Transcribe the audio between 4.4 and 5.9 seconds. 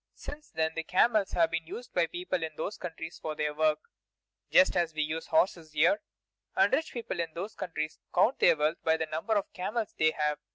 just as we use horses